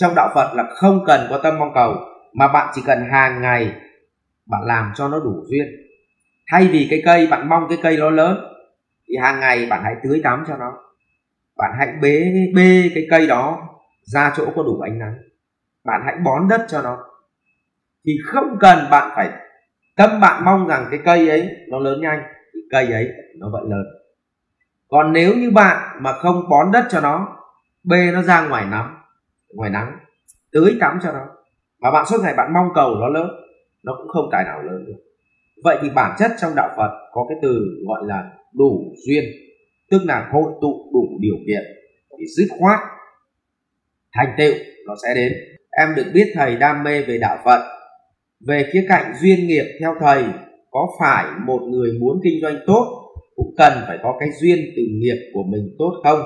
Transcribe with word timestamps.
trong 0.00 0.14
đạo 0.14 0.30
phật 0.34 0.54
là 0.54 0.64
không 0.74 1.04
cần 1.06 1.26
có 1.30 1.38
tâm 1.38 1.58
mong 1.58 1.72
cầu, 1.74 1.94
mà 2.32 2.48
bạn 2.48 2.72
chỉ 2.74 2.82
cần 2.86 3.08
hàng 3.12 3.42
ngày 3.42 3.74
bạn 4.46 4.62
làm 4.64 4.92
cho 4.94 5.08
nó 5.08 5.20
đủ 5.20 5.44
duyên. 5.46 5.66
Thay 6.50 6.68
vì 6.72 6.86
cái 6.90 7.02
cây, 7.04 7.26
bạn 7.26 7.48
mong 7.48 7.66
cái 7.68 7.78
cây 7.82 7.96
nó 7.96 8.10
lớn, 8.10 8.36
thì 9.08 9.14
hàng 9.22 9.40
ngày 9.40 9.66
bạn 9.66 9.80
hãy 9.84 9.94
tưới 10.02 10.20
tắm 10.24 10.44
cho 10.48 10.56
nó. 10.56 10.72
Bạn 11.56 11.70
hãy 11.78 11.88
bế, 12.02 12.32
bê 12.54 12.90
cái 12.94 13.06
cây 13.10 13.26
đó 13.26 13.68
ra 14.02 14.32
chỗ 14.36 14.46
có 14.56 14.62
đủ 14.62 14.80
ánh 14.80 14.98
nắng. 14.98 15.14
Bạn 15.84 16.02
hãy 16.04 16.16
bón 16.24 16.48
đất 16.48 16.64
cho 16.68 16.82
nó. 16.82 16.98
Thì 18.06 18.12
không 18.26 18.56
cần 18.60 18.78
bạn 18.90 19.12
phải 19.16 19.30
tâm 19.96 20.20
bạn 20.20 20.44
mong 20.44 20.68
rằng 20.68 20.86
cái 20.90 21.00
cây 21.04 21.28
ấy 21.28 21.48
nó 21.68 21.78
lớn 21.78 22.00
nhanh, 22.00 22.22
thì 22.54 22.60
cây 22.70 22.92
ấy 22.92 23.08
nó 23.38 23.48
vẫn 23.52 23.70
lớn. 23.70 23.84
Còn 24.88 25.12
nếu 25.12 25.34
như 25.34 25.50
bạn 25.50 25.96
mà 26.00 26.12
không 26.12 26.48
bón 26.50 26.72
đất 26.72 26.86
cho 26.90 27.00
nó, 27.00 27.36
bê 27.84 28.10
nó 28.12 28.22
ra 28.22 28.48
ngoài 28.48 28.66
nắng 28.70 28.99
ngoài 29.54 29.70
nắng, 29.70 29.98
tưới 30.52 30.76
tắm 30.80 30.98
cho 31.02 31.12
nó. 31.12 31.26
Mà 31.80 31.90
bạn 31.90 32.06
suốt 32.10 32.16
ngày 32.22 32.34
bạn 32.36 32.52
mong 32.54 32.68
cầu 32.74 32.94
nó 32.94 33.08
lớn, 33.08 33.28
nó 33.84 33.94
cũng 33.98 34.08
không 34.08 34.28
tài 34.32 34.44
nào 34.44 34.62
lớn 34.62 34.84
được. 34.86 34.98
Vậy 35.64 35.78
thì 35.82 35.88
bản 35.94 36.16
chất 36.18 36.30
trong 36.40 36.52
đạo 36.56 36.68
phật 36.76 36.90
có 37.12 37.26
cái 37.28 37.38
từ 37.42 37.60
gọi 37.88 38.02
là 38.06 38.30
đủ 38.54 38.94
duyên, 39.06 39.24
tức 39.90 39.98
là 40.04 40.28
hội 40.32 40.52
tụ 40.60 40.90
đủ 40.92 41.18
điều 41.20 41.36
kiện 41.46 41.62
thì 42.18 42.24
dứt 42.36 42.46
khoát, 42.58 42.78
thành 44.12 44.34
tựu 44.38 44.54
nó 44.86 44.94
sẽ 45.02 45.14
đến. 45.14 45.32
Em 45.70 45.94
được 45.96 46.06
biết 46.14 46.32
thầy 46.34 46.56
đam 46.56 46.84
mê 46.84 47.02
về 47.02 47.18
đạo 47.18 47.38
phật, 47.44 47.60
về 48.46 48.70
khía 48.72 48.86
cạnh 48.88 49.12
duyên 49.20 49.46
nghiệp 49.46 49.64
theo 49.80 49.94
thầy, 50.00 50.24
có 50.70 50.88
phải 51.00 51.24
một 51.46 51.60
người 51.70 51.92
muốn 52.00 52.20
kinh 52.24 52.42
doanh 52.42 52.56
tốt 52.66 52.96
cũng 53.36 53.54
cần 53.56 53.72
phải 53.86 53.98
có 54.02 54.16
cái 54.20 54.28
duyên 54.40 54.58
từ 54.76 54.82
nghiệp 54.90 55.30
của 55.34 55.42
mình 55.42 55.74
tốt 55.78 55.92
không? 56.04 56.20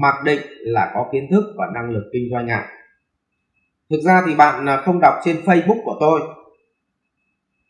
Mặc 0.00 0.14
định 0.24 0.40
là 0.60 0.90
có 0.94 1.08
kiến 1.12 1.28
thức 1.30 1.44
và 1.56 1.66
năng 1.74 1.90
lực 1.90 2.10
kinh 2.12 2.28
doanh 2.30 2.48
ạ. 2.48 2.68
Thực 3.90 4.00
ra 4.00 4.22
thì 4.26 4.34
bạn 4.34 4.66
à, 4.66 4.76
không 4.76 5.00
đọc 5.00 5.14
trên 5.24 5.36
facebook 5.44 5.82
của 5.84 5.96
tôi. 6.00 6.20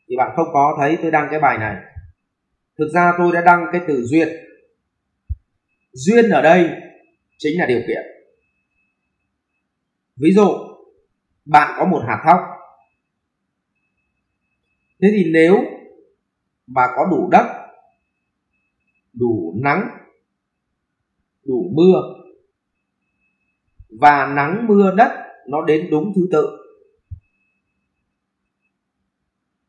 Thì 0.09 0.17
bạn 0.17 0.33
không 0.37 0.49
có 0.53 0.77
thấy 0.81 0.99
tôi 1.03 1.11
đăng 1.11 1.29
cái 1.31 1.41
bài 1.41 1.59
này. 1.59 1.77
Thực 2.79 2.89
ra 2.95 3.13
tôi 3.19 3.33
đã 3.33 3.41
đăng 3.41 3.67
cái 3.73 3.81
từ 3.87 4.03
duyên. 4.03 4.29
Duyên 5.93 6.31
ở 6.31 6.43
đây 6.43 6.71
chính 7.39 7.61
là 7.61 7.67
điều 7.67 7.81
kiện. 7.87 8.03
Ví 10.17 10.33
dụ, 10.33 10.49
bạn 11.45 11.75
có 11.79 11.85
một 11.85 12.03
hạt 12.07 12.23
thóc. 12.27 12.41
Thế 15.03 15.09
thì 15.17 15.31
nếu 15.33 15.65
mà 16.67 16.83
có 16.97 17.07
đủ 17.11 17.29
đất, 17.31 17.47
đủ 19.13 19.55
nắng 19.63 20.02
đủ 21.45 21.71
mưa. 21.73 22.03
Và 24.01 24.27
nắng 24.27 24.67
mưa 24.67 24.95
đất 24.97 25.13
nó 25.49 25.65
đến 25.65 25.89
đúng 25.91 26.13
thứ 26.17 26.29
tự. 26.33 26.59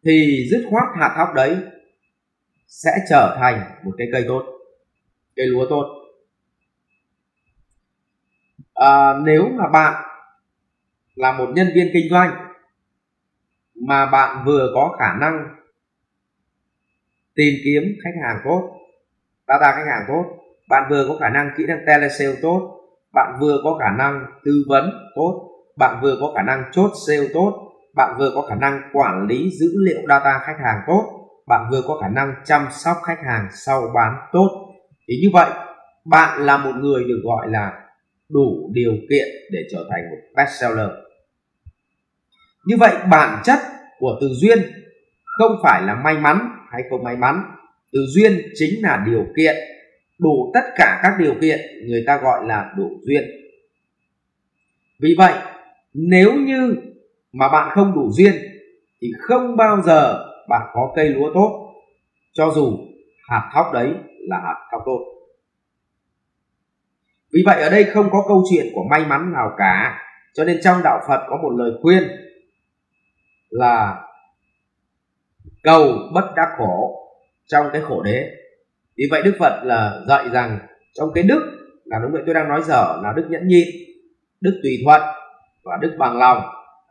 Thì 0.03 0.47
dứt 0.51 0.67
khoát 0.69 0.83
hạt 0.95 1.13
thóc 1.17 1.33
đấy 1.35 1.57
sẽ 2.67 2.91
trở 3.09 3.38
thành 3.39 3.85
một 3.85 3.91
cái 3.97 4.07
cây 4.11 4.25
tốt 4.27 4.44
cây 5.35 5.47
lúa 5.47 5.66
tốt. 5.69 5.85
À, 8.73 9.19
nếu 9.25 9.49
mà 9.49 9.69
bạn 9.69 10.03
là 11.16 11.38
một 11.38 11.49
nhân 11.55 11.67
viên 11.75 11.89
kinh 11.94 12.09
doanh 12.09 12.53
mà 13.75 14.05
bạn 14.05 14.45
vừa 14.45 14.71
có 14.75 14.95
khả 14.99 15.13
năng 15.19 15.55
tìm 17.35 17.53
kiếm 17.63 17.83
khách 18.03 18.19
hàng 18.23 18.41
tốt 18.45 18.79
data 19.47 19.71
khách 19.71 19.85
hàng 19.91 20.05
tốt 20.07 20.42
bạn 20.73 20.83
vừa 20.89 21.05
có 21.07 21.17
khả 21.19 21.29
năng 21.29 21.49
kỹ 21.57 21.63
năng 21.67 21.79
telesale 21.88 22.39
tốt, 22.41 22.79
bạn 23.13 23.38
vừa 23.41 23.57
có 23.63 23.77
khả 23.79 23.97
năng 23.97 24.25
tư 24.45 24.52
vấn 24.67 24.89
tốt, 25.16 25.49
bạn 25.77 25.99
vừa 26.02 26.17
có 26.21 26.33
khả 26.35 26.41
năng 26.41 26.63
chốt 26.71 26.91
sale 27.07 27.27
tốt, 27.33 27.53
bạn 27.95 28.16
vừa 28.19 28.31
có 28.35 28.41
khả 28.41 28.56
năng 28.56 28.81
quản 28.94 29.28
lý 29.28 29.50
dữ 29.59 29.67
liệu 29.85 30.01
data 30.07 30.39
khách 30.45 30.57
hàng 30.63 30.81
tốt, 30.88 31.03
bạn 31.47 31.67
vừa 31.72 31.81
có 31.88 32.00
khả 32.01 32.07
năng 32.07 32.35
chăm 32.45 32.67
sóc 32.72 32.97
khách 33.06 33.17
hàng 33.28 33.47
sau 33.51 33.91
bán 33.95 34.16
tốt 34.31 34.50
thì 35.07 35.16
như 35.22 35.29
vậy, 35.34 35.50
bạn 36.06 36.41
là 36.41 36.57
một 36.57 36.73
người 36.75 37.03
được 37.03 37.22
gọi 37.23 37.47
là 37.50 37.72
đủ 38.29 38.72
điều 38.73 38.94
kiện 39.09 39.28
để 39.51 39.59
trở 39.72 39.85
thành 39.91 40.09
một 40.09 40.17
best 40.35 40.61
seller. 40.61 40.90
như 42.66 42.75
vậy, 42.79 42.95
bản 43.11 43.41
chất 43.44 43.59
của 44.00 44.17
từ 44.22 44.28
duyên 44.41 44.59
không 45.38 45.51
phải 45.63 45.81
là 45.81 45.95
may 45.95 46.17
mắn 46.17 46.50
hay 46.72 46.81
không 46.90 47.03
may 47.03 47.17
mắn 47.17 47.44
từ 47.91 48.00
duyên 48.16 48.41
chính 48.53 48.84
là 48.84 49.03
điều 49.05 49.25
kiện 49.38 49.55
đủ 50.19 50.51
tất 50.53 50.63
cả 50.75 51.00
các 51.03 51.13
điều 51.19 51.34
kiện 51.41 51.59
người 51.88 52.03
ta 52.07 52.18
gọi 52.18 52.46
là 52.46 52.74
đủ 52.78 52.90
duyên. 53.01 53.24
Vì 55.00 55.16
vậy, 55.18 55.34
nếu 55.94 56.34
như 56.34 56.75
mà 57.31 57.50
bạn 57.50 57.72
không 57.75 57.96
đủ 57.96 58.12
duyên, 58.12 58.34
thì 59.02 59.07
không 59.19 59.56
bao 59.57 59.81
giờ 59.81 60.25
bạn 60.50 60.69
có 60.73 60.94
cây 60.96 61.09
lúa 61.09 61.34
tốt, 61.34 61.73
cho 62.34 62.52
dù 62.56 62.78
hạt 63.29 63.52
thóc 63.53 63.66
đấy 63.73 63.94
là 64.29 64.38
hạt 64.38 64.68
thóc 64.72 64.81
tốt. 64.85 65.00
Vì 67.34 67.44
vậy 67.46 67.62
ở 67.62 67.69
đây 67.69 67.84
không 67.84 68.09
có 68.12 68.23
câu 68.28 68.44
chuyện 68.52 68.66
của 68.73 68.84
may 68.90 69.06
mắn 69.06 69.34
nào 69.34 69.52
cả, 69.57 70.00
cho 70.34 70.44
nên 70.44 70.59
trong 70.63 70.84
đạo 70.84 71.00
phật 71.07 71.25
có 71.29 71.38
một 71.44 71.50
lời 71.50 71.72
khuyên 71.81 72.03
là 73.50 74.02
cầu 75.63 75.94
bất 76.13 76.34
đắc 76.35 76.50
khổ 76.57 77.00
trong 77.46 77.66
cái 77.73 77.81
khổ 77.81 78.02
đế 78.02 78.29
vì 78.97 79.03
vậy 79.11 79.21
đức 79.25 79.35
phật 79.39 79.61
là 79.63 80.01
dạy 80.07 80.29
rằng 80.29 80.59
trong 80.93 81.09
cái 81.13 81.23
đức 81.23 81.41
là 81.85 81.99
đúng 81.99 82.11
vậy 82.11 82.21
tôi 82.25 82.35
đang 82.35 82.49
nói 82.49 82.61
dở, 82.61 82.99
là 83.03 83.13
đức 83.15 83.25
nhẫn 83.29 83.47
nhịn, 83.47 83.67
đức 84.41 84.59
tùy 84.63 84.71
thuận 84.85 85.01
và 85.63 85.77
đức 85.81 85.95
bằng 85.99 86.17
lòng. 86.17 86.41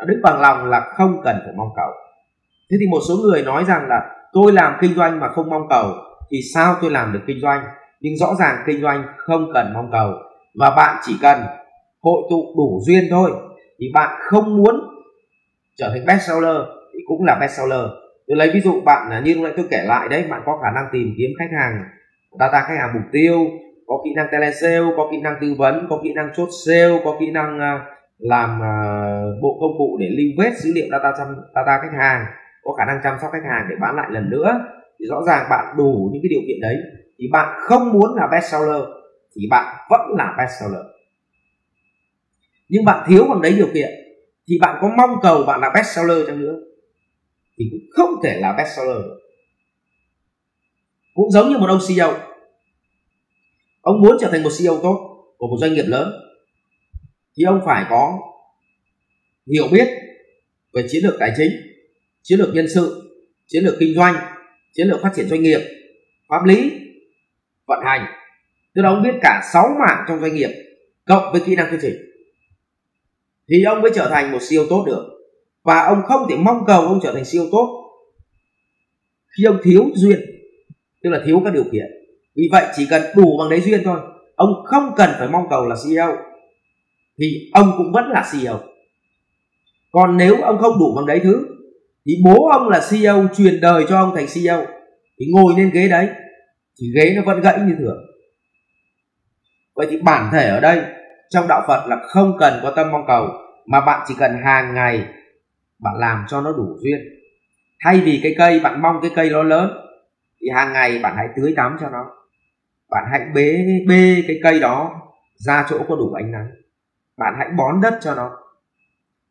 Đức 0.06 0.20
bằng 0.22 0.40
lòng 0.40 0.70
là 0.70 0.92
không 0.96 1.20
cần 1.24 1.36
phải 1.44 1.54
mong 1.56 1.68
cầu. 1.76 1.90
Thế 2.70 2.76
thì 2.80 2.86
một 2.90 3.00
số 3.08 3.14
người 3.16 3.42
nói 3.42 3.64
rằng 3.64 3.88
là 3.88 4.00
tôi 4.32 4.52
làm 4.52 4.76
kinh 4.80 4.94
doanh 4.94 5.20
mà 5.20 5.28
không 5.28 5.50
mong 5.50 5.68
cầu 5.70 5.92
thì 6.30 6.38
sao 6.54 6.76
tôi 6.80 6.90
làm 6.90 7.12
được 7.12 7.20
kinh 7.26 7.40
doanh? 7.40 7.64
Nhưng 8.00 8.16
rõ 8.16 8.34
ràng 8.38 8.56
kinh 8.66 8.82
doanh 8.82 9.04
không 9.16 9.50
cần 9.54 9.72
mong 9.74 9.88
cầu 9.92 10.12
và 10.54 10.70
bạn 10.70 10.96
chỉ 11.02 11.14
cần 11.22 11.38
hội 12.02 12.22
tụ 12.30 12.54
đủ 12.56 12.80
duyên 12.86 13.04
thôi. 13.10 13.30
Thì 13.78 13.86
bạn 13.94 14.20
không 14.20 14.56
muốn 14.56 14.80
trở 15.76 15.88
thành 15.88 16.06
best 16.06 16.28
seller 16.28 16.56
thì 16.92 16.98
cũng 17.08 17.24
là 17.24 17.38
best 17.40 17.52
seller 17.52 17.86
tôi 18.28 18.36
lấy 18.36 18.50
ví 18.54 18.60
dụ 18.60 18.80
bạn 18.80 19.24
như 19.24 19.34
lúc 19.34 19.44
nãy 19.44 19.52
tôi 19.56 19.66
kể 19.70 19.82
lại 19.86 20.08
đấy, 20.08 20.24
bạn 20.30 20.42
có 20.46 20.58
khả 20.62 20.70
năng 20.70 20.84
tìm 20.92 21.14
kiếm 21.18 21.30
khách 21.38 21.56
hàng, 21.58 21.84
data 22.38 22.60
khách 22.60 22.76
hàng 22.78 22.90
mục 22.94 23.02
tiêu, 23.12 23.46
có 23.86 24.00
kỹ 24.04 24.10
năng 24.16 24.28
telesale, 24.32 24.92
có 24.96 25.08
kỹ 25.10 25.20
năng 25.20 25.36
tư 25.40 25.54
vấn, 25.58 25.86
có 25.90 26.00
kỹ 26.04 26.12
năng 26.12 26.30
chốt 26.36 26.48
sale, 26.66 27.00
có 27.04 27.16
kỹ 27.20 27.30
năng 27.30 27.60
à, 27.60 27.86
làm 28.18 28.62
à, 28.62 28.74
bộ 29.42 29.58
công 29.60 29.78
cụ 29.78 29.96
để 30.00 30.06
lưu 30.08 30.26
vết 30.38 30.58
dữ 30.58 30.72
liệu 30.74 30.86
data 30.90 31.12
chăm, 31.18 31.26
data 31.54 31.78
khách 31.82 31.98
hàng, 31.98 32.26
có 32.62 32.72
khả 32.72 32.84
năng 32.84 33.00
chăm 33.02 33.16
sóc 33.20 33.30
khách 33.32 33.48
hàng 33.50 33.66
để 33.70 33.76
bán 33.80 33.96
lại 33.96 34.06
lần 34.10 34.30
nữa. 34.30 34.60
Thì 34.98 35.06
rõ 35.10 35.22
ràng 35.26 35.46
bạn 35.50 35.74
đủ 35.78 36.10
những 36.12 36.22
cái 36.22 36.28
điều 36.30 36.40
kiện 36.48 36.60
đấy. 36.60 36.76
Thì 37.18 37.28
bạn 37.32 37.58
không 37.60 37.92
muốn 37.92 38.16
là 38.16 38.28
best 38.32 38.52
seller, 38.52 38.82
thì 39.36 39.42
bạn 39.50 39.76
vẫn 39.90 40.00
là 40.18 40.34
best 40.38 40.60
seller. 40.60 40.82
Nhưng 42.68 42.84
bạn 42.84 43.04
thiếu 43.08 43.24
bằng 43.28 43.42
đấy 43.42 43.54
điều 43.56 43.68
kiện, 43.74 43.88
thì 44.48 44.58
bạn 44.60 44.78
có 44.80 44.90
mong 44.96 45.10
cầu 45.22 45.44
bạn 45.46 45.60
là 45.60 45.70
best 45.74 45.86
seller 45.96 46.26
chăng 46.26 46.40
nữa? 46.40 46.54
Thì 47.62 47.68
cũng 47.70 47.80
không 47.90 48.10
thể 48.22 48.40
là 48.40 48.54
bestseller 48.58 48.96
seller 48.96 49.06
cũng 51.14 51.30
giống 51.30 51.48
như 51.48 51.58
một 51.58 51.66
ông 51.68 51.78
CEO 51.88 52.18
ông 53.80 54.02
muốn 54.02 54.16
trở 54.20 54.28
thành 54.30 54.42
một 54.42 54.50
CEO 54.58 54.80
tốt 54.82 55.24
của 55.38 55.46
một 55.46 55.56
doanh 55.60 55.74
nghiệp 55.74 55.84
lớn 55.86 56.12
thì 57.36 57.44
ông 57.44 57.60
phải 57.66 57.84
có 57.90 58.18
hiểu 59.52 59.68
biết 59.72 59.88
về 60.72 60.84
chiến 60.88 61.04
lược 61.04 61.14
tài 61.20 61.32
chính, 61.36 61.50
chiến 62.22 62.38
lược 62.38 62.54
nhân 62.54 62.66
sự, 62.74 63.12
chiến 63.46 63.64
lược 63.64 63.74
kinh 63.80 63.94
doanh, 63.94 64.14
chiến 64.72 64.88
lược 64.88 65.02
phát 65.02 65.12
triển 65.16 65.28
doanh 65.28 65.42
nghiệp, 65.42 65.60
pháp 66.28 66.44
lý, 66.44 66.72
vận 67.66 67.78
hành. 67.84 68.06
Tức 68.74 68.82
là 68.82 68.88
ông 68.88 69.02
biết 69.02 69.18
cả 69.22 69.50
6 69.52 69.68
mảng 69.80 70.04
trong 70.08 70.20
doanh 70.20 70.34
nghiệp 70.34 70.50
cộng 71.06 71.32
với 71.32 71.42
kỹ 71.46 71.56
năng 71.56 71.70
thuyết 71.70 71.78
trình. 71.82 71.94
Thì 73.48 73.62
ông 73.62 73.82
mới 73.82 73.90
trở 73.94 74.08
thành 74.08 74.32
một 74.32 74.38
CEO 74.50 74.66
tốt 74.70 74.84
được 74.86 75.08
và 75.64 75.84
ông 75.86 76.02
không 76.04 76.26
thể 76.30 76.36
mong 76.36 76.64
cầu 76.66 76.80
ông 76.80 77.00
trở 77.02 77.12
thành 77.12 77.24
CEO 77.32 77.46
tốt. 77.52 77.78
Khi 79.36 79.44
ông 79.44 79.58
thiếu 79.62 79.84
duyên, 79.94 80.20
tức 81.02 81.10
là 81.10 81.20
thiếu 81.26 81.40
các 81.44 81.54
điều 81.54 81.64
kiện, 81.72 81.86
vì 82.36 82.48
vậy 82.52 82.66
chỉ 82.76 82.86
cần 82.90 83.02
đủ 83.16 83.38
bằng 83.38 83.50
đấy 83.50 83.60
duyên 83.60 83.80
thôi, 83.84 84.00
ông 84.36 84.50
không 84.64 84.92
cần 84.96 85.10
phải 85.18 85.28
mong 85.28 85.46
cầu 85.50 85.68
là 85.68 85.76
CEO 85.84 86.16
thì 87.18 87.50
ông 87.52 87.72
cũng 87.76 87.92
vẫn 87.92 88.04
là 88.10 88.24
CEO 88.32 88.60
còn 89.92 90.16
nếu 90.16 90.42
ông 90.42 90.58
không 90.58 90.78
đủ 90.78 90.94
bằng 90.96 91.06
đấy 91.06 91.20
thứ, 91.24 91.46
thì 92.06 92.12
bố 92.24 92.48
ông 92.48 92.68
là 92.68 92.80
CEO 92.90 93.26
truyền 93.36 93.60
đời 93.60 93.84
cho 93.88 93.98
ông 93.98 94.12
thành 94.14 94.26
CEO 94.34 94.66
thì 95.20 95.26
ngồi 95.34 95.54
lên 95.56 95.70
ghế 95.74 95.88
đấy, 95.88 96.08
thì 96.80 96.86
ghế 96.96 97.14
nó 97.16 97.22
vẫn 97.26 97.40
gãy 97.40 97.58
như 97.66 97.74
thường. 97.78 97.96
Vậy 99.74 99.86
thì 99.90 99.96
bản 100.02 100.30
thể 100.32 100.48
ở 100.48 100.60
đây, 100.60 100.82
trong 101.30 101.48
đạo 101.48 101.64
Phật 101.68 101.86
là 101.88 101.96
không 102.08 102.36
cần 102.40 102.60
có 102.62 102.72
tâm 102.76 102.92
mong 102.92 103.04
cầu, 103.06 103.28
mà 103.66 103.80
bạn 103.80 104.04
chỉ 104.08 104.14
cần 104.18 104.30
hàng 104.44 104.74
ngày 104.74 105.04
bạn 105.82 105.94
làm 105.98 106.24
cho 106.28 106.40
nó 106.40 106.52
đủ 106.52 106.76
duyên. 106.82 107.00
Thay 107.84 108.00
vì 108.00 108.20
cái 108.22 108.34
cây, 108.38 108.60
bạn 108.60 108.82
mong 108.82 108.98
cái 109.02 109.10
cây 109.14 109.30
nó 109.30 109.42
lớn, 109.42 109.70
thì 110.40 110.48
hàng 110.54 110.72
ngày 110.72 110.98
bạn 111.02 111.14
hãy 111.16 111.28
tưới 111.36 111.54
tắm 111.56 111.76
cho 111.80 111.90
nó. 111.90 112.10
Bạn 112.90 113.04
hãy 113.10 113.20
bế, 113.34 113.64
bê 113.88 114.22
cái 114.28 114.40
cây 114.42 114.60
đó 114.60 115.02
ra 115.34 115.66
chỗ 115.68 115.78
có 115.88 115.96
đủ 115.96 116.12
ánh 116.12 116.32
nắng. 116.32 116.46
Bạn 117.18 117.34
hãy 117.38 117.48
bón 117.58 117.80
đất 117.82 117.98
cho 118.00 118.14
nó. 118.14 118.30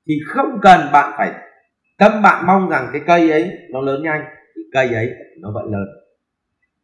Thì 0.07 0.13
không 0.27 0.59
cần 0.61 0.79
bạn 0.93 1.13
phải 1.17 1.31
tâm 1.97 2.21
bạn 2.21 2.47
mong 2.47 2.69
rằng 2.69 2.89
cái 2.93 3.01
cây 3.07 3.31
ấy 3.31 3.51
nó 3.69 3.81
lớn 3.81 4.03
nhanh, 4.03 4.25
thì 4.55 4.61
cây 4.71 4.93
ấy 4.93 5.09
nó 5.41 5.51
vẫn 5.53 5.71
lớn. 5.71 5.87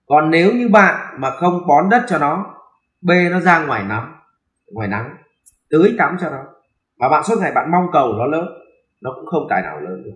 Còn 0.07 0.29
nếu 0.29 0.51
như 0.53 0.69
bạn 0.69 1.15
mà 1.17 1.31
không 1.31 1.67
bón 1.67 1.89
đất 1.89 2.03
cho 2.07 2.17
nó, 2.17 2.55
bê 3.01 3.29
nó 3.29 3.39
ra 3.39 3.65
ngoài 3.65 3.83
nắng 3.89 4.13
ngoài 4.73 4.87
nắng, 4.87 5.17
tưới 5.69 5.95
tắm 5.97 6.17
cho 6.21 6.29
nó, 6.29 6.43
mà 6.99 7.09
bạn 7.09 7.23
suốt 7.23 7.35
ngày 7.39 7.51
bạn 7.55 7.71
mong 7.71 7.87
cầu 7.93 8.13
nó 8.13 8.25
lớn 8.25 8.47
nó 9.01 9.13
cũng 9.15 9.25
không 9.25 9.47
tài 9.49 9.61
nào 9.61 9.79
lớn 9.79 10.03
được. 10.05 10.15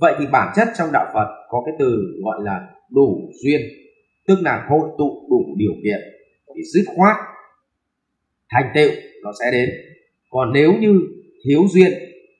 Vậy 0.00 0.14
thì 0.18 0.26
bản 0.32 0.52
chất 0.56 0.68
trong 0.78 0.88
đạo 0.92 1.06
phật 1.14 1.26
có 1.48 1.62
cái 1.66 1.74
từ 1.78 1.96
gọi 2.24 2.38
là 2.42 2.68
đủ 2.90 3.30
duyên, 3.44 3.60
tức 4.26 4.38
là 4.42 4.66
hội 4.68 4.88
tụ 4.98 5.26
đủ 5.30 5.54
điều 5.56 5.72
kiện 5.84 6.00
thì 6.54 6.62
dứt 6.74 6.84
khoát, 6.96 7.16
thành 8.50 8.72
tựu 8.74 8.90
nó 9.22 9.32
sẽ 9.40 9.50
đến. 9.52 9.70
Còn 10.30 10.52
nếu 10.52 10.72
như 10.72 11.00
thiếu 11.44 11.60
duyên 11.68 11.92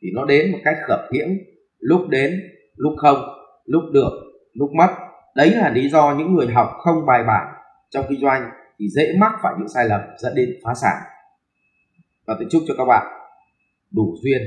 thì 0.03 0.09
nó 0.15 0.25
đến 0.25 0.53
một 0.53 0.59
cách 0.65 0.77
khập 0.87 1.01
khiễng, 1.13 1.39
lúc 1.79 2.09
đến, 2.09 2.43
lúc 2.77 2.93
không, 2.97 3.19
lúc 3.65 3.83
được, 3.93 4.11
lúc 4.53 4.71
mất. 4.73 4.89
Đấy 5.37 5.51
là 5.51 5.71
lý 5.71 5.89
do 5.89 6.15
những 6.19 6.35
người 6.35 6.47
học 6.47 6.69
không 6.79 7.07
bài 7.07 7.23
bản 7.27 7.55
trong 7.91 8.07
kinh 8.09 8.21
doanh 8.21 8.51
thì 8.79 8.89
dễ 8.89 9.15
mắc 9.19 9.33
phải 9.43 9.55
những 9.59 9.69
sai 9.69 9.89
lầm 9.89 10.01
dẫn 10.19 10.35
đến 10.35 10.49
phá 10.65 10.75
sản. 10.83 10.97
Và 12.27 12.35
tôi 12.39 12.49
chúc 12.51 12.63
cho 12.69 12.75
các 12.79 12.85
bạn 12.85 13.07
đủ 13.93 14.17
duyên 14.23 14.43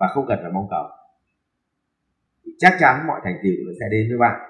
và 0.00 0.06
không 0.14 0.24
cần 0.28 0.38
phải 0.42 0.52
mong 0.52 0.66
cầu. 0.70 0.84
Thì 2.44 2.52
chắc 2.58 2.76
chắn 2.80 3.06
mọi 3.06 3.20
thành 3.24 3.34
tựu 3.42 3.72
sẽ 3.80 3.86
đến 3.90 4.08
với 4.08 4.18
bạn. 4.18 4.40